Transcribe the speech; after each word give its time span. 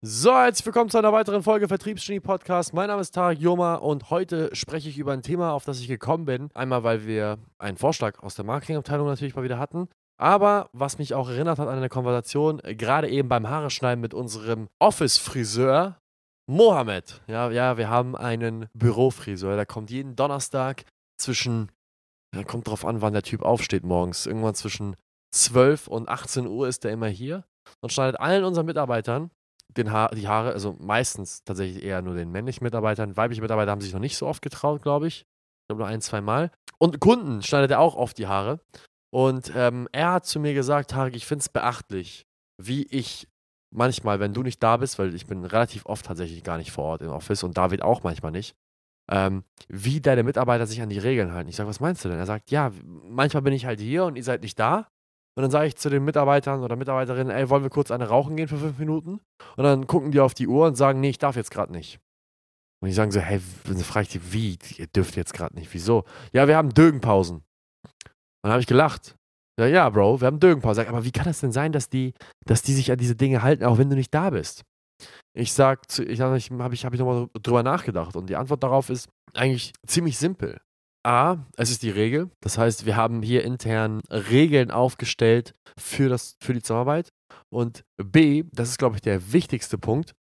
So, 0.00 0.32
herzlich 0.32 0.64
willkommen 0.64 0.90
zu 0.90 0.98
einer 0.98 1.12
weiteren 1.12 1.42
Folge 1.42 1.66
Vertriebsgenie 1.66 2.20
Podcast. 2.20 2.72
Mein 2.72 2.86
Name 2.86 3.00
ist 3.00 3.16
Tarek 3.16 3.40
Joma 3.40 3.74
und 3.74 4.10
heute 4.10 4.54
spreche 4.54 4.88
ich 4.88 4.96
über 4.96 5.12
ein 5.12 5.24
Thema, 5.24 5.50
auf 5.50 5.64
das 5.64 5.80
ich 5.80 5.88
gekommen 5.88 6.24
bin. 6.24 6.50
Einmal, 6.54 6.84
weil 6.84 7.04
wir 7.04 7.38
einen 7.58 7.76
Vorschlag 7.76 8.22
aus 8.22 8.36
der 8.36 8.44
Marketingabteilung 8.44 9.08
natürlich 9.08 9.34
mal 9.34 9.42
wieder 9.42 9.58
hatten. 9.58 9.88
Aber 10.16 10.70
was 10.72 10.98
mich 10.98 11.14
auch 11.14 11.28
erinnert 11.28 11.58
hat 11.58 11.66
an 11.66 11.76
eine 11.76 11.88
Konversation, 11.88 12.58
gerade 12.58 13.08
eben 13.08 13.28
beim 13.28 13.48
Haare 13.48 13.70
schneiden 13.70 14.00
mit 14.00 14.14
unserem 14.14 14.68
Office-Friseur, 14.78 15.98
Mohammed. 16.48 17.20
Ja, 17.26 17.50
ja, 17.50 17.76
wir 17.76 17.90
haben 17.90 18.14
einen 18.14 18.68
Bürofriseur. 18.74 19.56
Der 19.56 19.66
kommt 19.66 19.90
jeden 19.90 20.14
Donnerstag 20.14 20.84
zwischen, 21.20 21.72
ja, 22.36 22.44
kommt 22.44 22.68
drauf 22.68 22.84
an, 22.84 23.02
wann 23.02 23.14
der 23.14 23.24
Typ 23.24 23.42
aufsteht 23.42 23.82
morgens. 23.82 24.26
Irgendwann 24.26 24.54
zwischen 24.54 24.94
12 25.34 25.88
und 25.88 26.08
18 26.08 26.46
Uhr 26.46 26.68
ist 26.68 26.84
der 26.84 26.92
immer 26.92 27.08
hier 27.08 27.42
und 27.80 27.92
schneidet 27.92 28.20
allen 28.20 28.44
unseren 28.44 28.66
Mitarbeitern 28.66 29.32
den 29.76 29.92
ha 29.92 30.08
die 30.08 30.28
Haare, 30.28 30.52
also 30.52 30.76
meistens 30.80 31.44
tatsächlich 31.44 31.82
eher 31.82 32.02
nur 32.02 32.14
den 32.14 32.30
männlichen 32.30 32.64
Mitarbeitern. 32.64 33.16
Weibliche 33.16 33.42
Mitarbeiter 33.42 33.70
haben 33.70 33.80
sich 33.80 33.92
noch 33.92 34.00
nicht 34.00 34.16
so 34.16 34.26
oft 34.26 34.42
getraut, 34.42 34.82
glaube 34.82 35.06
ich. 35.06 35.20
Ich 35.20 35.68
glaube 35.68 35.80
nur 35.80 35.88
ein, 35.88 36.00
zwei 36.00 36.20
Mal. 36.20 36.50
Und 36.78 37.00
Kunden 37.00 37.42
schneidet 37.42 37.72
er 37.72 37.80
auch 37.80 37.94
oft 37.94 38.16
die 38.18 38.26
Haare. 38.26 38.60
Und 39.10 39.52
ähm, 39.54 39.88
er 39.92 40.12
hat 40.12 40.26
zu 40.26 40.40
mir 40.40 40.54
gesagt, 40.54 40.90
Tarek, 40.90 41.16
ich 41.16 41.26
finde 41.26 41.40
es 41.40 41.48
beachtlich, 41.48 42.26
wie 42.60 42.84
ich 42.84 43.28
manchmal, 43.70 44.20
wenn 44.20 44.34
du 44.34 44.42
nicht 44.42 44.62
da 44.62 44.76
bist, 44.76 44.98
weil 44.98 45.14
ich 45.14 45.26
bin 45.26 45.44
relativ 45.44 45.86
oft 45.86 46.06
tatsächlich 46.06 46.42
gar 46.42 46.58
nicht 46.58 46.72
vor 46.72 46.84
Ort 46.84 47.02
im 47.02 47.10
Office 47.10 47.42
und 47.42 47.56
David 47.56 47.82
auch 47.82 48.02
manchmal 48.02 48.32
nicht, 48.32 48.54
ähm, 49.10 49.44
wie 49.68 50.00
deine 50.00 50.22
Mitarbeiter 50.22 50.66
sich 50.66 50.80
an 50.82 50.88
die 50.88 50.98
Regeln 50.98 51.32
halten. 51.32 51.48
Ich 51.48 51.56
sage, 51.56 51.68
was 51.68 51.80
meinst 51.80 52.04
du 52.04 52.08
denn? 52.08 52.18
Er 52.18 52.26
sagt, 52.26 52.50
ja, 52.50 52.72
manchmal 53.04 53.42
bin 53.42 53.52
ich 53.52 53.66
halt 53.66 53.80
hier 53.80 54.04
und 54.04 54.16
ihr 54.16 54.24
seid 54.24 54.42
nicht 54.42 54.58
da. 54.58 54.88
Und 55.38 55.42
dann 55.42 55.52
sage 55.52 55.68
ich 55.68 55.76
zu 55.76 55.88
den 55.88 56.04
Mitarbeitern 56.04 56.64
oder 56.64 56.74
Mitarbeiterinnen, 56.74 57.30
ey, 57.30 57.48
wollen 57.48 57.62
wir 57.62 57.70
kurz 57.70 57.92
eine 57.92 58.08
rauchen 58.08 58.34
gehen 58.34 58.48
für 58.48 58.56
fünf 58.56 58.76
Minuten? 58.76 59.20
Und 59.56 59.62
dann 59.62 59.86
gucken 59.86 60.10
die 60.10 60.18
auf 60.18 60.34
die 60.34 60.48
Uhr 60.48 60.66
und 60.66 60.74
sagen, 60.74 60.98
nee, 60.98 61.10
ich 61.10 61.18
darf 61.18 61.36
jetzt 61.36 61.52
gerade 61.52 61.70
nicht. 61.70 62.00
Und 62.82 62.88
die 62.88 62.92
sagen 62.92 63.12
so, 63.12 63.20
hey, 63.20 63.40
dann 63.62 63.78
frage 63.78 64.02
ich 64.02 64.08
die, 64.08 64.32
wie? 64.32 64.58
Ihr 64.78 64.88
dürft 64.88 65.14
jetzt 65.14 65.32
gerade 65.32 65.54
nicht. 65.54 65.72
Wieso? 65.72 66.02
Ja, 66.32 66.48
wir 66.48 66.56
haben 66.56 66.74
Dögenpausen. 66.74 67.36
Und 67.36 67.44
dann 68.42 68.50
habe 68.50 68.62
ich 68.62 68.66
gelacht. 68.66 69.14
Ja, 69.60 69.66
ja, 69.66 69.88
Bro, 69.90 70.20
wir 70.20 70.26
haben 70.26 70.40
Dögenpause. 70.40 70.80
Sag, 70.80 70.88
aber 70.88 71.04
wie 71.04 71.12
kann 71.12 71.26
das 71.26 71.38
denn 71.38 71.52
sein, 71.52 71.70
dass 71.70 71.88
die, 71.88 72.14
dass 72.44 72.62
die 72.62 72.74
sich 72.74 72.90
an 72.90 72.98
diese 72.98 73.14
Dinge 73.14 73.40
halten, 73.40 73.62
auch 73.62 73.78
wenn 73.78 73.90
du 73.90 73.94
nicht 73.94 74.12
da 74.12 74.30
bist? 74.30 74.64
Ich 75.36 75.52
sag, 75.52 75.82
ich 76.00 76.20
habe 76.20 76.36
ich, 76.36 76.50
hab 76.50 76.72
ich, 76.72 76.84
hab 76.84 76.94
ich 76.94 76.98
nochmal 76.98 77.28
drüber 77.40 77.62
nachgedacht 77.62 78.16
und 78.16 78.28
die 78.28 78.34
Antwort 78.34 78.64
darauf 78.64 78.90
ist 78.90 79.08
eigentlich 79.34 79.72
ziemlich 79.86 80.18
simpel. 80.18 80.58
A, 81.04 81.36
es 81.56 81.70
ist 81.70 81.82
die 81.82 81.90
Regel. 81.90 82.30
Das 82.40 82.58
heißt, 82.58 82.86
wir 82.86 82.96
haben 82.96 83.22
hier 83.22 83.44
intern 83.44 84.00
Regeln 84.10 84.70
aufgestellt 84.70 85.54
für, 85.76 86.08
das, 86.08 86.36
für 86.40 86.54
die 86.54 86.62
Zusammenarbeit. 86.62 87.10
Und 87.50 87.84
B, 87.96 88.44
das 88.52 88.70
ist, 88.70 88.78
glaube 88.78 88.96
ich, 88.96 89.02
der 89.02 89.32
wichtigste 89.32 89.78
Punkt, 89.78 90.14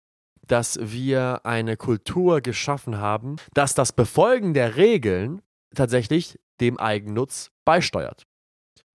dass 0.47 0.77
wir 0.81 1.45
eine 1.45 1.77
Kultur 1.77 2.41
geschaffen 2.41 2.97
haben, 2.97 3.37
dass 3.53 3.73
das 3.73 3.93
Befolgen 3.93 4.53
der 4.53 4.75
Regeln 4.75 5.41
tatsächlich 5.75 6.39
dem 6.61 6.79
Eigennutz 6.79 7.51
beisteuert. 7.65 8.23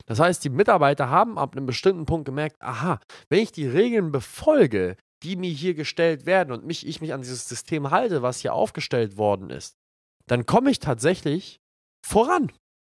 Das 0.07 0.19
heißt, 0.19 0.45
die 0.45 0.51
Mitarbeiter 0.51 1.09
haben 1.09 1.39
ab 1.39 1.57
einem 1.57 1.67
bestimmten 1.67 2.07
Punkt 2.07 2.25
gemerkt, 2.25 2.57
aha, 2.61 3.01
wenn 3.29 3.41
ich 3.41 3.53
die 3.53 3.67
Regeln 3.67 4.11
befolge, 4.13 4.97
die 5.23 5.37
mir 5.37 5.51
hier 5.51 5.75
gestellt 5.75 6.27
werden 6.27 6.53
und 6.53 6.65
mich, 6.65 6.87
ich 6.87 7.01
mich 7.01 7.13
an 7.13 7.21
dieses 7.21 7.49
System 7.49 7.91
halte, 7.91 8.23
was 8.23 8.41
hier 8.41 8.55
aufgestellt 8.55 9.19
worden 9.19 9.51
ist, 9.51 9.77
dann 10.27 10.47
komme 10.47 10.71
ich 10.71 10.79
tatsächlich 10.79 11.61
voran. 12.07 12.51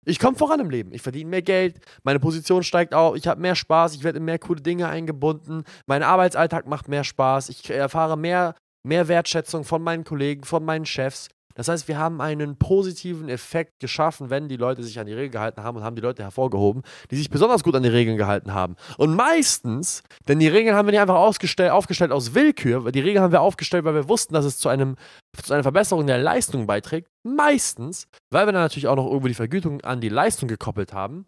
Ich 0.05 0.19
komme 0.19 0.37
voran 0.37 0.59
im 0.59 0.69
Leben. 0.69 0.93
Ich 0.93 1.01
verdiene 1.01 1.29
mehr 1.29 1.41
Geld, 1.41 1.79
meine 2.03 2.19
Position 2.19 2.63
steigt 2.63 2.93
auf, 2.93 3.15
ich 3.15 3.27
habe 3.27 3.41
mehr 3.41 3.55
Spaß, 3.55 3.95
ich 3.95 4.03
werde 4.03 4.19
in 4.19 4.25
mehr 4.25 4.39
coole 4.39 4.61
Dinge 4.61 4.89
eingebunden, 4.89 5.63
mein 5.85 6.03
Arbeitsalltag 6.03 6.67
macht 6.67 6.89
mehr 6.89 7.03
Spaß, 7.03 7.49
ich 7.49 7.69
erfahre 7.69 8.17
mehr, 8.17 8.55
mehr 8.85 9.07
Wertschätzung 9.07 9.63
von 9.63 9.81
meinen 9.81 10.03
Kollegen, 10.03 10.43
von 10.43 10.65
meinen 10.65 10.85
Chefs. 10.85 11.29
Das 11.55 11.67
heißt, 11.67 11.87
wir 11.87 11.97
haben 11.97 12.21
einen 12.21 12.57
positiven 12.57 13.29
Effekt 13.29 13.79
geschaffen, 13.79 14.29
wenn 14.29 14.47
die 14.47 14.57
Leute 14.57 14.83
sich 14.83 14.99
an 14.99 15.05
die 15.05 15.13
Regeln 15.13 15.31
gehalten 15.31 15.63
haben 15.63 15.77
und 15.77 15.83
haben 15.83 15.95
die 15.95 16.01
Leute 16.01 16.23
hervorgehoben, 16.23 16.83
die 17.11 17.15
sich 17.15 17.29
besonders 17.29 17.63
gut 17.63 17.75
an 17.75 17.83
die 17.83 17.89
Regeln 17.89 18.17
gehalten 18.17 18.53
haben. 18.53 18.75
Und 18.97 19.15
meistens, 19.15 20.03
denn 20.27 20.39
die 20.39 20.47
Regeln 20.47 20.75
haben 20.75 20.87
wir 20.87 20.91
nicht 20.91 21.01
einfach 21.01 21.15
aufgestellt 21.15 22.11
aus 22.11 22.33
Willkür, 22.33 22.91
die 22.91 22.99
Regeln 22.99 23.23
haben 23.23 23.31
wir 23.31 23.41
aufgestellt, 23.41 23.85
weil 23.85 23.95
wir 23.95 24.09
wussten, 24.09 24.33
dass 24.33 24.45
es 24.45 24.57
zu, 24.57 24.69
einem, 24.69 24.95
zu 25.41 25.53
einer 25.53 25.63
Verbesserung 25.63 26.07
der 26.07 26.17
Leistung 26.17 26.67
beiträgt. 26.67 27.07
Meistens, 27.23 28.07
weil 28.31 28.47
wir 28.47 28.51
dann 28.51 28.61
natürlich 28.61 28.87
auch 28.87 28.95
noch 28.95 29.05
irgendwo 29.05 29.27
die 29.27 29.33
Vergütung 29.33 29.81
an 29.81 30.01
die 30.01 30.09
Leistung 30.09 30.47
gekoppelt 30.47 30.93
haben, 30.93 31.25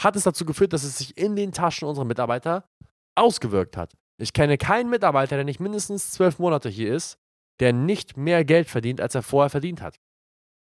hat 0.00 0.16
es 0.16 0.24
dazu 0.24 0.44
geführt, 0.44 0.72
dass 0.72 0.84
es 0.84 0.98
sich 0.98 1.16
in 1.18 1.36
den 1.36 1.52
Taschen 1.52 1.86
unserer 1.86 2.04
Mitarbeiter 2.04 2.64
ausgewirkt 3.14 3.76
hat. 3.76 3.92
Ich 4.18 4.32
kenne 4.32 4.58
keinen 4.58 4.90
Mitarbeiter, 4.90 5.36
der 5.36 5.44
nicht 5.44 5.60
mindestens 5.60 6.10
zwölf 6.10 6.38
Monate 6.38 6.68
hier 6.68 6.94
ist, 6.94 7.18
der 7.60 7.72
nicht 7.72 8.16
mehr 8.16 8.44
Geld 8.44 8.68
verdient, 8.68 9.00
als 9.00 9.14
er 9.14 9.22
vorher 9.22 9.50
verdient 9.50 9.82
hat. 9.82 9.96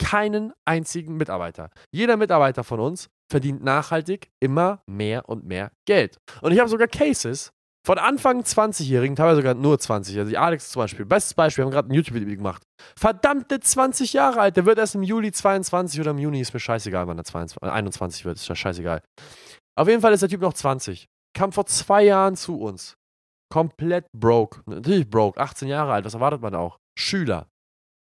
Keinen 0.01 0.53
einzigen 0.65 1.17
Mitarbeiter. 1.17 1.69
Jeder 1.91 2.17
Mitarbeiter 2.17 2.63
von 2.63 2.79
uns 2.79 3.09
verdient 3.31 3.63
nachhaltig 3.63 4.29
immer 4.39 4.81
mehr 4.87 5.27
und 5.29 5.45
mehr 5.45 5.71
Geld. 5.85 6.17
Und 6.41 6.51
ich 6.51 6.59
habe 6.59 6.69
sogar 6.69 6.87
Cases 6.87 7.51
von 7.85 7.97
Anfang 7.97 8.41
20-Jährigen, 8.41 9.15
teilweise 9.15 9.37
sogar 9.37 9.53
nur 9.53 9.79
20. 9.79 10.17
Also 10.17 10.35
Alex 10.35 10.69
zum 10.69 10.81
Beispiel, 10.81 11.05
bestes 11.05 11.33
Beispiel, 11.33 11.63
wir 11.63 11.65
haben 11.65 11.71
gerade 11.71 11.89
ein 11.89 11.93
YouTube-Video 11.93 12.35
gemacht. 12.35 12.63
Verdammte 12.97 13.59
20 13.59 14.13
Jahre 14.13 14.41
alt, 14.41 14.57
der 14.57 14.65
wird 14.65 14.79
erst 14.79 14.95
im 14.95 15.03
Juli 15.03 15.31
22 15.31 15.99
oder 15.99 16.11
im 16.11 16.17
Juni, 16.17 16.41
ist 16.41 16.53
mir 16.53 16.59
scheißegal, 16.59 17.07
wann 17.07 17.17
er 17.17 17.23
22, 17.23 17.71
21 17.71 18.25
wird, 18.25 18.37
ist 18.37 18.47
ja 18.47 18.55
scheißegal. 18.55 19.01
Auf 19.77 19.87
jeden 19.87 20.01
Fall 20.01 20.13
ist 20.13 20.21
der 20.21 20.29
Typ 20.29 20.41
noch 20.41 20.53
20. 20.53 21.07
Kam 21.33 21.51
vor 21.51 21.65
zwei 21.65 22.03
Jahren 22.03 22.35
zu 22.35 22.59
uns 22.59 22.95
komplett 23.49 24.05
broke. 24.11 24.61
Natürlich 24.65 25.09
broke, 25.09 25.39
18 25.39 25.67
Jahre 25.67 25.93
alt, 25.93 26.05
was 26.05 26.13
erwartet 26.13 26.41
man 26.41 26.55
auch? 26.55 26.79
Schüler. 26.97 27.47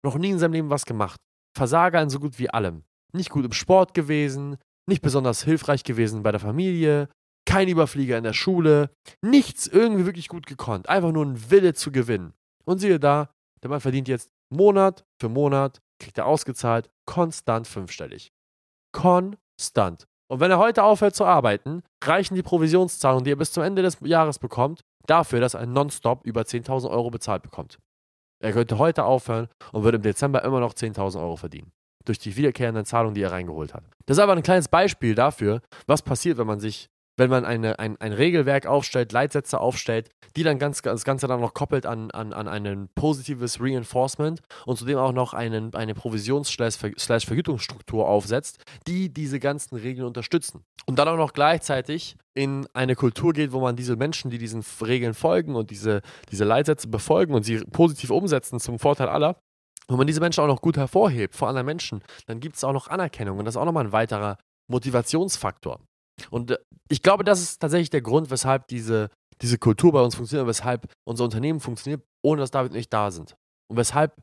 Noch 0.03 0.17
nie 0.17 0.31
in 0.31 0.39
seinem 0.39 0.53
Leben 0.53 0.69
was 0.69 0.85
gemacht. 0.85 1.19
Versager 1.55 2.01
in 2.01 2.09
so 2.09 2.19
gut 2.19 2.39
wie 2.39 2.49
allem. 2.49 2.83
Nicht 3.13 3.29
gut 3.29 3.45
im 3.45 3.53
Sport 3.53 3.93
gewesen, 3.93 4.57
nicht 4.87 5.01
besonders 5.01 5.43
hilfreich 5.43 5.83
gewesen 5.83 6.23
bei 6.23 6.31
der 6.31 6.39
Familie, 6.39 7.09
kein 7.47 7.69
Überflieger 7.69 8.17
in 8.17 8.23
der 8.23 8.33
Schule, 8.33 8.91
nichts 9.21 9.67
irgendwie 9.67 10.05
wirklich 10.05 10.27
gut 10.27 10.45
gekonnt. 10.45 10.89
Einfach 10.89 11.11
nur 11.11 11.25
ein 11.25 11.49
Wille 11.49 11.73
zu 11.73 11.91
gewinnen. 11.91 12.33
Und 12.65 12.79
siehe 12.79 12.99
da, 12.99 13.29
der 13.63 13.69
Mann 13.69 13.81
verdient 13.81 14.07
jetzt 14.07 14.29
Monat 14.53 15.03
für 15.19 15.29
Monat, 15.29 15.79
kriegt 15.99 16.17
er 16.17 16.25
ausgezahlt, 16.25 16.89
konstant 17.05 17.67
fünfstellig. 17.67 18.29
Konstant. 18.93 20.05
Und 20.29 20.41
wenn 20.41 20.51
er 20.51 20.57
heute 20.57 20.83
aufhört 20.83 21.15
zu 21.15 21.25
arbeiten, 21.25 21.83
reichen 22.03 22.35
die 22.35 22.43
Provisionszahlungen, 22.43 23.23
die 23.23 23.31
er 23.31 23.37
bis 23.37 23.53
zum 23.53 23.63
Ende 23.63 23.81
des 23.81 23.97
Jahres 24.01 24.39
bekommt, 24.39 24.81
dafür, 25.09 25.39
dass 25.39 25.53
er 25.55 25.65
nonstop 25.65 26.25
über 26.25 26.41
10.000 26.41 26.89
Euro 26.89 27.09
bezahlt 27.09 27.43
bekommt. 27.43 27.79
Er 28.39 28.53
könnte 28.53 28.77
heute 28.77 29.03
aufhören 29.03 29.47
und 29.71 29.83
würde 29.83 29.97
im 29.97 30.03
Dezember 30.03 30.43
immer 30.43 30.59
noch 30.59 30.73
10.000 30.73 31.19
Euro 31.19 31.35
verdienen. 31.35 31.71
Durch 32.05 32.19
die 32.19 32.35
wiederkehrenden 32.35 32.85
Zahlungen, 32.85 33.15
die 33.15 33.21
er 33.21 33.31
reingeholt 33.31 33.73
hat. 33.73 33.83
Das 34.05 34.17
ist 34.17 34.23
aber 34.23 34.33
ein 34.33 34.43
kleines 34.43 34.67
Beispiel 34.67 35.15
dafür, 35.15 35.61
was 35.87 36.01
passiert, 36.01 36.37
wenn 36.37 36.47
man 36.47 36.59
sich 36.59 36.89
wenn 37.17 37.29
man 37.29 37.43
eine, 37.45 37.79
ein, 37.79 37.99
ein 37.99 38.13
Regelwerk 38.13 38.67
aufstellt, 38.67 39.11
Leitsätze 39.11 39.59
aufstellt, 39.59 40.09
die 40.35 40.43
dann 40.43 40.59
ganz, 40.59 40.83
das 40.83 41.03
Ganze 41.03 41.25
dann 41.27 41.41
noch 41.41 41.55
koppelt 41.55 41.85
an, 41.85 42.09
an, 42.11 42.31
an 42.31 42.47
ein 42.47 42.87
positives 42.95 43.59
Reinforcement 43.59 44.39
und 44.65 44.77
zudem 44.77 44.99
auch 44.99 45.11
noch 45.11 45.33
einen, 45.33 45.73
eine 45.73 45.95
Provisions-Vergütungsstruktur 45.95 48.07
aufsetzt, 48.07 48.63
die 48.87 49.13
diese 49.13 49.39
ganzen 49.39 49.75
Regeln 49.75 50.07
unterstützen. 50.07 50.63
Und 50.85 50.99
dann 50.99 51.07
auch 51.07 51.17
noch 51.17 51.33
gleichzeitig 51.33 52.15
in 52.35 52.67
eine 52.73 52.93
Kultur 52.95 53.33
geht, 53.33 53.51
wo 53.51 53.59
man 53.59 53.75
diese 53.75 53.95
Menschen, 53.95 54.29
die 54.29 54.37
diesen 54.37 54.63
Regeln 54.81 55.15
folgen 55.15 55.55
und 55.55 55.71
diese, 55.71 56.01
diese 56.31 56.45
Leitsätze 56.45 56.87
befolgen 56.87 57.33
und 57.33 57.41
sie 57.43 57.57
positiv 57.71 58.11
umsetzen 58.11 58.59
zum 58.59 58.77
Vorteil 58.77 59.09
aller, 59.09 59.39
wenn 59.87 59.97
man 59.97 60.07
diese 60.07 60.19
Menschen 60.19 60.41
auch 60.41 60.47
noch 60.47 60.61
gut 60.61 60.77
hervorhebt 60.77 61.35
vor 61.35 61.47
anderen 61.47 61.65
Menschen, 61.65 62.03
dann 62.27 62.39
gibt 62.39 62.57
es 62.57 62.63
auch 62.63 62.73
noch 62.73 62.89
Anerkennung 62.89 63.39
und 63.39 63.45
das 63.45 63.55
ist 63.55 63.57
auch 63.57 63.65
nochmal 63.65 63.85
ein 63.85 63.91
weiterer 63.91 64.37
Motivationsfaktor. 64.67 65.79
Und 66.29 66.51
äh, 66.51 66.57
ich 66.89 67.01
glaube, 67.01 67.23
das 67.23 67.41
ist 67.41 67.59
tatsächlich 67.59 67.89
der 67.89 68.01
Grund, 68.01 68.29
weshalb 68.29 68.67
diese, 68.67 69.09
diese 69.41 69.57
Kultur 69.57 69.91
bei 69.91 70.01
uns 70.01 70.15
funktioniert, 70.15 70.47
weshalb 70.47 70.91
unser 71.05 71.23
Unternehmen 71.23 71.59
funktioniert, 71.59 72.03
ohne 72.23 72.41
dass 72.41 72.51
David 72.51 72.71
und 72.71 72.77
ich 72.77 72.89
da 72.89 73.11
sind. 73.11 73.35
Und 73.69 73.77
weshalb 73.77 74.15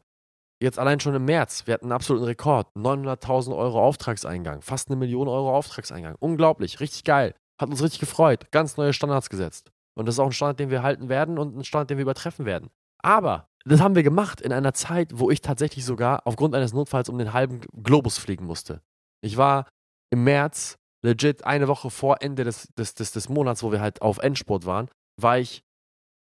jetzt 0.62 0.78
allein 0.78 1.00
schon 1.00 1.14
im 1.14 1.24
März, 1.24 1.66
wir 1.66 1.74
hatten 1.74 1.86
einen 1.86 1.92
absoluten 1.92 2.24
Rekord, 2.24 2.68
900.000 2.76 3.56
Euro 3.56 3.82
Auftragseingang, 3.82 4.62
fast 4.62 4.88
eine 4.88 4.96
Million 4.96 5.28
Euro 5.28 5.54
Auftragseingang. 5.54 6.16
Unglaublich, 6.18 6.80
richtig 6.80 7.04
geil. 7.04 7.34
Hat 7.60 7.70
uns 7.70 7.82
richtig 7.82 8.00
gefreut. 8.00 8.50
Ganz 8.50 8.76
neue 8.76 8.92
Standards 8.92 9.30
gesetzt. 9.30 9.70
Und 9.96 10.06
das 10.06 10.16
ist 10.16 10.18
auch 10.18 10.26
ein 10.26 10.32
Standard, 10.32 10.58
den 10.58 10.70
wir 10.70 10.82
halten 10.82 11.08
werden 11.08 11.38
und 11.38 11.56
ein 11.56 11.64
Standard, 11.64 11.90
den 11.90 11.98
wir 11.98 12.02
übertreffen 12.02 12.46
werden. 12.46 12.70
Aber 13.02 13.48
das 13.64 13.80
haben 13.80 13.94
wir 13.94 14.02
gemacht 14.02 14.40
in 14.40 14.52
einer 14.52 14.74
Zeit, 14.74 15.10
wo 15.14 15.30
ich 15.30 15.40
tatsächlich 15.40 15.84
sogar 15.84 16.26
aufgrund 16.26 16.54
eines 16.54 16.72
Notfalls 16.72 17.08
um 17.08 17.18
den 17.18 17.32
halben 17.32 17.60
Globus 17.82 18.18
fliegen 18.18 18.44
musste. 18.44 18.82
Ich 19.22 19.36
war 19.36 19.68
im 20.10 20.24
März 20.24 20.78
legit 21.04 21.44
eine 21.44 21.68
Woche 21.68 21.90
vor 21.90 22.22
Ende 22.22 22.44
des, 22.44 22.68
des, 22.78 22.94
des, 22.94 23.12
des 23.12 23.28
Monats, 23.28 23.62
wo 23.62 23.70
wir 23.70 23.80
halt 23.80 24.02
auf 24.02 24.18
Endsport 24.18 24.66
waren, 24.66 24.88
war 25.20 25.38
ich 25.38 25.62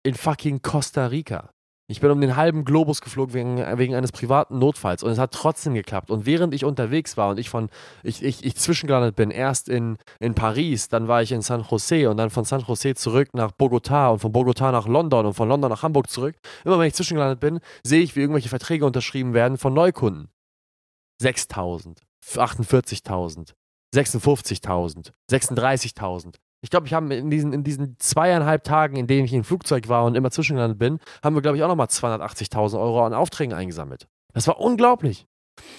in 0.04 0.16
fucking 0.16 0.62
Costa 0.62 1.08
Rica. 1.08 1.52
Ich 1.90 2.00
bin 2.00 2.10
um 2.10 2.22
den 2.22 2.38
halben 2.38 2.64
Globus 2.66 3.02
geflogen 3.02 3.34
wegen, 3.34 3.78
wegen 3.78 3.94
eines 3.94 4.12
privaten 4.12 4.58
Notfalls 4.58 5.04
und 5.04 5.12
es 5.12 5.20
hat 5.20 5.32
trotzdem 5.32 5.74
geklappt. 5.74 6.10
Und 6.10 6.26
während 6.26 6.54
ich 6.54 6.66
unterwegs 6.66 7.18
war 7.18 7.30
und 7.30 7.38
ich 7.38 7.50
von, 7.50 7.70
ich, 8.04 8.24
ich, 8.24 8.44
ich 8.44 8.56
zwischengelandet 8.56 9.16
bin, 9.16 9.32
erst 9.32 9.70
in, 9.70 9.98
in 10.20 10.34
Paris, 10.34 10.88
dann 10.88 11.08
war 11.08 11.22
ich 11.22 11.34
in 11.34 11.42
San 11.42 11.62
Jose 11.70 12.10
und 12.10 12.18
dann 12.18 12.30
von 12.30 12.46
San 12.46 12.62
Jose 12.62 12.96
zurück 12.96 13.30
nach 13.34 13.52
Bogotá 13.52 14.12
und 14.12 14.20
von 14.20 14.32
Bogotá 14.32 14.72
nach 14.72 14.88
London 14.88 15.26
und 15.26 15.34
von 15.34 15.50
London 15.50 15.70
nach 15.70 15.84
Hamburg 15.84 16.10
zurück. 16.10 16.36
Immer 16.64 16.80
wenn 16.80 16.88
ich 16.88 16.96
zwischengelandet 16.96 17.42
bin, 17.42 17.60
sehe 17.84 18.02
ich, 18.02 18.16
wie 18.16 18.22
irgendwelche 18.22 18.50
Verträge 18.50 18.86
unterschrieben 18.86 19.34
werden 19.34 19.58
von 19.58 19.74
Neukunden. 19.74 20.30
6.000, 21.22 21.98
48.000, 22.26 23.54
56.000, 23.94 25.12
36.000. 25.32 26.36
Ich 26.62 26.70
glaube, 26.70 26.88
ich 26.88 26.94
habe 26.94 27.14
in 27.14 27.30
diesen, 27.30 27.52
in 27.52 27.64
diesen 27.64 27.98
zweieinhalb 28.00 28.64
Tagen, 28.64 28.96
in 28.96 29.06
denen 29.06 29.26
ich 29.26 29.34
im 29.34 29.44
Flugzeug 29.44 29.90
war 29.90 30.06
und 30.06 30.16
immer 30.16 30.32
zwischengelandet 30.32 30.80
bin, 30.80 31.00
haben 31.22 31.36
wir, 31.36 31.42
glaube 31.42 31.58
ich, 31.58 31.64
auch 31.64 31.68
nochmal 31.68 31.88
280.000 31.88 32.80
Euro 32.80 33.06
an 33.06 33.14
Aufträgen 33.14 33.54
eingesammelt. 33.54 34.08
Das 34.34 34.48
war 34.48 34.60
unglaublich. 34.60 35.26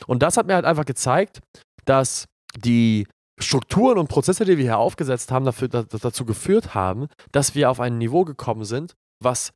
Und 0.06 0.22
das 0.22 0.36
hat 0.36 0.46
mir 0.46 0.54
halt 0.54 0.66
einfach 0.66 0.84
gezeigt, 0.84 1.40
dass 1.86 2.26
die 2.56 3.06
Strukturen 3.40 3.98
und 3.98 4.08
Prozesse, 4.08 4.44
die 4.44 4.58
wir 4.58 4.64
hier 4.64 4.78
aufgesetzt 4.78 5.32
haben, 5.32 5.44
dafür, 5.44 5.68
dazu 5.68 6.24
geführt 6.24 6.74
haben, 6.74 7.08
dass 7.32 7.54
wir 7.54 7.70
auf 7.70 7.80
ein 7.80 7.98
Niveau 7.98 8.24
gekommen 8.24 8.64
sind, 8.64 8.94
was 9.20 9.52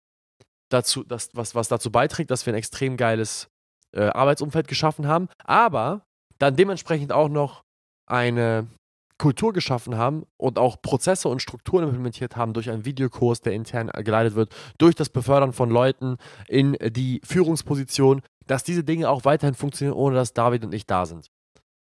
dazu, 0.70 1.04
das, 1.04 1.30
was, 1.34 1.54
was 1.54 1.68
dazu 1.68 1.92
beiträgt, 1.92 2.30
dass 2.30 2.46
wir 2.46 2.52
ein 2.52 2.58
extrem 2.58 2.96
geiles 2.96 3.48
äh, 3.94 4.08
Arbeitsumfeld 4.08 4.66
geschaffen 4.66 5.06
haben, 5.06 5.28
aber 5.44 6.02
dann 6.38 6.56
dementsprechend 6.56 7.12
auch 7.12 7.28
noch 7.28 7.62
eine 8.08 8.66
Kultur 9.18 9.52
geschaffen 9.52 9.96
haben 9.96 10.24
und 10.36 10.58
auch 10.58 10.80
Prozesse 10.80 11.28
und 11.28 11.42
Strukturen 11.42 11.84
implementiert 11.84 12.36
haben 12.36 12.52
durch 12.52 12.70
einen 12.70 12.84
Videokurs, 12.84 13.40
der 13.40 13.52
intern 13.52 13.90
geleitet 14.04 14.36
wird, 14.36 14.54
durch 14.78 14.94
das 14.94 15.08
Befördern 15.08 15.52
von 15.52 15.70
Leuten 15.70 16.18
in 16.46 16.76
die 16.80 17.20
Führungsposition, 17.24 18.22
dass 18.46 18.62
diese 18.62 18.84
Dinge 18.84 19.10
auch 19.10 19.24
weiterhin 19.24 19.54
funktionieren, 19.54 19.96
ohne 19.96 20.14
dass 20.14 20.32
David 20.32 20.64
und 20.64 20.72
ich 20.72 20.86
da 20.86 21.04
sind. 21.04 21.26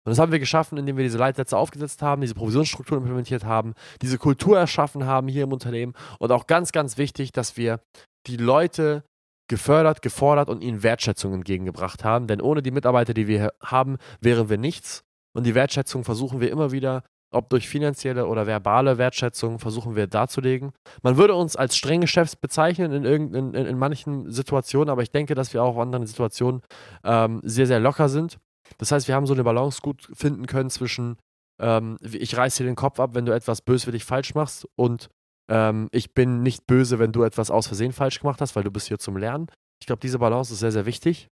Und 0.05 0.12
das 0.12 0.19
haben 0.19 0.32
wir 0.32 0.38
geschaffen, 0.38 0.79
indem 0.79 0.97
wir 0.97 1.05
diese 1.05 1.19
Leitsätze 1.19 1.56
aufgesetzt 1.56 2.00
haben, 2.00 2.23
diese 2.23 2.35
Provisionsstrukturen 2.35 3.03
implementiert 3.03 3.44
haben, 3.44 3.75
diese 4.00 4.17
Kultur 4.17 4.59
erschaffen 4.59 5.05
haben 5.05 5.29
hier 5.29 5.44
im 5.44 5.53
Unternehmen 5.53 5.93
und 6.19 6.32
auch 6.32 6.47
ganz, 6.47 6.73
ganz 6.73 6.97
wichtig, 6.97 7.32
dass 7.32 7.59
wir 7.59 7.81
die 8.26 8.38
Leute 8.38 9.05
gefördert, 9.49 10.00
gefordert 10.00 10.49
und 10.49 10.62
ihnen 10.62 10.82
Wertschätzung 10.82 11.35
entgegengebracht 11.35 12.05
haben. 12.05 12.26
Denn 12.26 12.41
ohne 12.41 12.62
die 12.62 12.71
Mitarbeiter, 12.71 13.12
die 13.12 13.26
wir 13.26 13.53
haben, 13.62 13.99
wären 14.21 14.49
wir 14.49 14.56
nichts. 14.56 15.05
Und 15.38 15.44
die 15.44 15.55
Wertschätzung 15.55 16.05
versuchen 16.05 16.40
wir 16.40 16.50
immer 16.50 16.73
wieder 16.73 17.02
ob 17.31 17.50
durch 17.50 17.69
finanzielle 17.69 18.26
oder 18.26 18.46
verbale 18.46 18.99
Wertschätzung, 18.99 19.58
versuchen 19.58 19.94
wir 19.94 20.06
darzulegen. 20.06 20.73
Man 21.02 21.17
würde 21.17 21.35
uns 21.35 21.56
als 21.56 21.76
strenge 21.76 22.06
Chefs 22.06 22.37
bezeichnen 22.37 22.93
in, 22.93 23.05
in, 23.05 23.35
in, 23.35 23.55
in 23.55 23.79
manchen 23.79 24.31
Situationen, 24.31 24.88
aber 24.88 25.02
ich 25.02 25.11
denke, 25.11 25.35
dass 25.35 25.52
wir 25.52 25.62
auch 25.62 25.76
in 25.76 25.82
anderen 25.82 26.06
Situationen 26.06 26.62
ähm, 27.05 27.40
sehr, 27.44 27.67
sehr 27.67 27.81
locker 27.81 28.08
sind. 28.08 28.38
Das 28.79 28.93
heißt, 28.93 29.08
wir 29.08 29.14
haben 29.14 29.26
so 29.26 29.35
eine 29.35 29.44
Balance 29.44 29.81
gut 29.82 30.08
finden 30.14 30.46
können 30.46 30.70
zwischen 30.70 31.19
ähm, 31.61 31.99
ich 32.02 32.37
reiße 32.37 32.62
dir 32.62 32.70
den 32.70 32.76
Kopf 32.76 33.00
ab, 33.00 33.11
wenn 33.14 33.26
du 33.26 33.32
etwas 33.32 33.62
böswillig 33.62 34.05
falsch 34.05 34.35
machst 34.35 34.67
und 34.76 35.11
ähm, 35.50 35.88
ich 35.93 36.14
bin 36.14 36.43
nicht 36.43 36.67
böse, 36.67 36.99
wenn 36.99 37.12
du 37.12 37.25
etwas 37.25 37.50
aus 37.50 37.67
Versehen 37.67 37.93
falsch 37.93 38.20
gemacht 38.20 38.40
hast, 38.40 38.56
weil 38.56 38.64
du 38.64 38.70
bist 38.70 38.88
hier 38.88 38.99
zum 38.99 39.17
Lernen. 39.17 39.49
Ich 39.81 39.87
glaube, 39.87 40.00
diese 40.00 40.19
Balance 40.19 40.52
ist 40.52 40.61
sehr, 40.61 40.73
sehr 40.73 40.87
wichtig. 40.87 41.29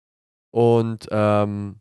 Und 0.54 1.08
ähm, 1.12 1.80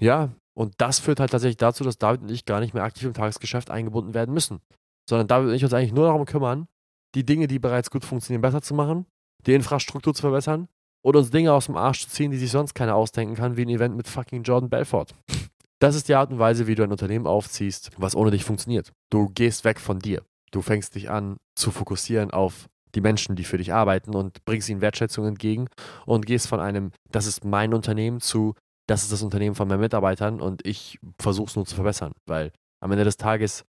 ja, 0.00 0.30
und 0.54 0.74
das 0.78 0.98
führt 0.98 1.20
halt 1.20 1.30
tatsächlich 1.30 1.56
dazu, 1.56 1.84
dass 1.84 1.98
David 1.98 2.22
und 2.22 2.30
ich 2.30 2.44
gar 2.44 2.60
nicht 2.60 2.74
mehr 2.74 2.84
aktiv 2.84 3.04
im 3.04 3.14
Tagesgeschäft 3.14 3.70
eingebunden 3.70 4.14
werden 4.14 4.34
müssen. 4.34 4.60
Sondern 5.08 5.26
David 5.26 5.48
und 5.48 5.54
ich 5.54 5.64
uns 5.64 5.72
eigentlich 5.72 5.92
nur 5.92 6.06
darum 6.06 6.24
kümmern, 6.24 6.68
die 7.14 7.24
Dinge, 7.24 7.46
die 7.46 7.58
bereits 7.58 7.90
gut 7.90 8.04
funktionieren, 8.04 8.42
besser 8.42 8.62
zu 8.62 8.74
machen, 8.74 9.06
die 9.46 9.54
Infrastruktur 9.54 10.14
zu 10.14 10.22
verbessern 10.22 10.68
oder 11.02 11.18
uns 11.18 11.30
Dinge 11.30 11.52
aus 11.52 11.66
dem 11.66 11.76
Arsch 11.76 12.02
zu 12.02 12.10
ziehen, 12.10 12.30
die 12.30 12.38
sich 12.38 12.50
sonst 12.50 12.74
keiner 12.74 12.94
ausdenken 12.94 13.34
kann, 13.34 13.56
wie 13.56 13.62
ein 13.62 13.68
Event 13.68 13.96
mit 13.96 14.08
fucking 14.08 14.42
Jordan 14.42 14.70
Belfort. 14.70 15.14
Das 15.80 15.96
ist 15.96 16.08
die 16.08 16.14
Art 16.14 16.30
und 16.30 16.38
Weise, 16.38 16.68
wie 16.68 16.76
du 16.76 16.84
ein 16.84 16.92
Unternehmen 16.92 17.26
aufziehst, 17.26 17.90
was 17.96 18.14
ohne 18.14 18.30
dich 18.30 18.44
funktioniert. 18.44 18.92
Du 19.10 19.28
gehst 19.30 19.64
weg 19.64 19.80
von 19.80 19.98
dir. 19.98 20.22
Du 20.52 20.62
fängst 20.62 20.94
dich 20.94 21.10
an 21.10 21.38
zu 21.56 21.72
fokussieren 21.72 22.30
auf 22.30 22.68
die 22.94 23.00
Menschen, 23.00 23.36
die 23.36 23.44
für 23.44 23.58
dich 23.58 23.72
arbeiten 23.72 24.14
und 24.14 24.44
bringst 24.44 24.68
ihnen 24.68 24.80
Wertschätzung 24.80 25.26
entgegen 25.26 25.66
und 26.06 26.26
gehst 26.26 26.46
von 26.46 26.60
einem, 26.60 26.92
das 27.10 27.26
ist 27.26 27.44
mein 27.44 27.74
Unternehmen 27.74 28.20
zu, 28.20 28.54
das 28.88 29.02
ist 29.02 29.12
das 29.12 29.22
Unternehmen 29.22 29.54
von 29.54 29.68
meinen 29.68 29.80
Mitarbeitern 29.80 30.40
und 30.40 30.66
ich 30.66 30.98
versuche 31.20 31.48
es 31.48 31.56
nur 31.56 31.66
zu 31.66 31.74
verbessern, 31.74 32.12
weil 32.26 32.52
am 32.80 32.90
Ende 32.92 33.04
des 33.04 33.16
Tages 33.16 33.64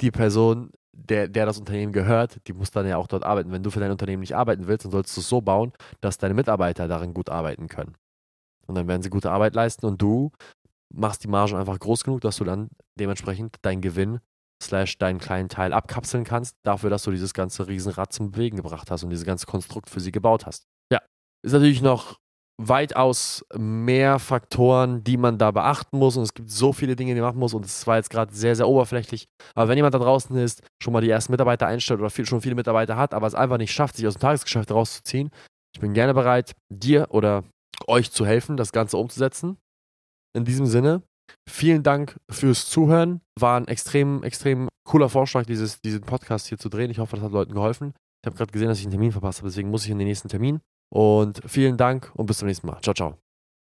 die 0.00 0.10
Person, 0.10 0.70
der, 0.92 1.28
der 1.28 1.46
das 1.46 1.58
Unternehmen 1.58 1.92
gehört, 1.92 2.38
die 2.46 2.52
muss 2.52 2.70
dann 2.70 2.86
ja 2.86 2.96
auch 2.96 3.06
dort 3.06 3.24
arbeiten. 3.24 3.50
Wenn 3.50 3.62
du 3.62 3.70
für 3.70 3.80
dein 3.80 3.90
Unternehmen 3.90 4.20
nicht 4.20 4.36
arbeiten 4.36 4.66
willst, 4.66 4.84
dann 4.84 4.92
sollst 4.92 5.16
du 5.16 5.20
es 5.20 5.28
so 5.28 5.40
bauen, 5.40 5.72
dass 6.00 6.18
deine 6.18 6.34
Mitarbeiter 6.34 6.86
darin 6.86 7.14
gut 7.14 7.30
arbeiten 7.30 7.68
können. 7.68 7.94
Und 8.66 8.74
dann 8.74 8.86
werden 8.86 9.02
sie 9.02 9.10
gute 9.10 9.30
Arbeit 9.30 9.54
leisten 9.54 9.86
und 9.86 10.00
du 10.00 10.30
machst 10.94 11.24
die 11.24 11.28
Margen 11.28 11.56
einfach 11.56 11.78
groß 11.78 12.04
genug, 12.04 12.20
dass 12.20 12.36
du 12.36 12.44
dann 12.44 12.70
dementsprechend 12.98 13.56
deinen 13.62 13.80
Gewinn 13.80 14.20
slash 14.62 14.98
deinen 14.98 15.18
kleinen 15.18 15.48
Teil 15.48 15.72
abkapseln 15.72 16.24
kannst, 16.24 16.56
dafür, 16.64 16.90
dass 16.90 17.04
du 17.04 17.10
dieses 17.10 17.32
ganze 17.32 17.68
Riesenrad 17.68 18.12
zum 18.12 18.32
Bewegen 18.32 18.56
gebracht 18.56 18.90
hast 18.90 19.04
und 19.04 19.10
dieses 19.10 19.24
ganze 19.24 19.46
Konstrukt 19.46 19.88
für 19.88 20.00
sie 20.00 20.12
gebaut 20.12 20.46
hast. 20.46 20.66
Ja, 20.92 21.00
ist 21.42 21.52
natürlich 21.52 21.82
noch 21.82 22.18
weitaus 22.60 23.44
mehr 23.56 24.18
Faktoren, 24.18 25.04
die 25.04 25.16
man 25.16 25.38
da 25.38 25.50
beachten 25.52 25.98
muss. 25.98 26.16
Und 26.16 26.24
es 26.24 26.34
gibt 26.34 26.50
so 26.50 26.72
viele 26.72 26.96
Dinge, 26.96 27.14
die 27.14 27.20
man 27.20 27.30
machen 27.30 27.38
muss. 27.38 27.54
Und 27.54 27.64
es 27.64 27.86
war 27.86 27.96
jetzt 27.96 28.10
gerade 28.10 28.34
sehr, 28.34 28.56
sehr 28.56 28.68
oberflächlich. 28.68 29.26
Aber 29.54 29.68
wenn 29.68 29.78
jemand 29.78 29.94
da 29.94 29.98
draußen 29.98 30.36
ist, 30.36 30.62
schon 30.82 30.92
mal 30.92 31.00
die 31.00 31.10
ersten 31.10 31.32
Mitarbeiter 31.32 31.66
einstellt 31.66 32.00
oder 32.00 32.10
viel, 32.10 32.26
schon 32.26 32.40
viele 32.40 32.56
Mitarbeiter 32.56 32.96
hat, 32.96 33.14
aber 33.14 33.26
es 33.26 33.34
einfach 33.34 33.58
nicht 33.58 33.72
schafft, 33.72 33.96
sich 33.96 34.06
aus 34.06 34.14
dem 34.14 34.20
Tagesgeschäft 34.20 34.70
rauszuziehen, 34.70 35.30
ich 35.74 35.80
bin 35.80 35.94
gerne 35.94 36.14
bereit, 36.14 36.54
dir 36.68 37.06
oder 37.10 37.44
euch 37.86 38.10
zu 38.10 38.26
helfen, 38.26 38.56
das 38.56 38.72
Ganze 38.72 38.96
umzusetzen. 38.96 39.58
In 40.36 40.44
diesem 40.44 40.66
Sinne, 40.66 41.02
vielen 41.48 41.82
Dank 41.82 42.16
fürs 42.30 42.68
Zuhören. 42.68 43.20
War 43.38 43.58
ein 43.58 43.68
extrem, 43.68 44.22
extrem 44.24 44.68
cooler 44.84 45.08
Vorschlag, 45.08 45.46
dieses, 45.46 45.80
diesen 45.80 46.00
Podcast 46.00 46.48
hier 46.48 46.58
zu 46.58 46.68
drehen. 46.68 46.90
Ich 46.90 46.98
hoffe, 46.98 47.16
das 47.16 47.24
hat 47.24 47.32
Leuten 47.32 47.54
geholfen. 47.54 47.94
Ich 48.22 48.26
habe 48.26 48.36
gerade 48.36 48.50
gesehen, 48.50 48.68
dass 48.68 48.78
ich 48.78 48.84
einen 48.84 48.92
Termin 48.92 49.12
verpasst 49.12 49.38
habe, 49.38 49.48
deswegen 49.48 49.70
muss 49.70 49.84
ich 49.84 49.90
in 49.90 49.98
den 49.98 50.08
nächsten 50.08 50.28
Termin. 50.28 50.60
Und 50.90 51.40
vielen 51.46 51.76
Dank 51.76 52.10
und 52.14 52.26
bis 52.26 52.38
zum 52.38 52.48
nächsten 52.48 52.66
Mal. 52.66 52.80
Ciao, 52.80 52.94
ciao. 52.94 53.27